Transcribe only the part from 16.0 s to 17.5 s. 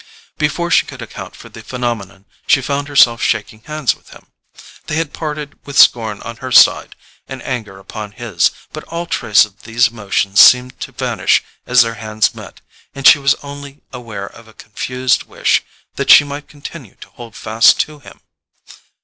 she might continue to hold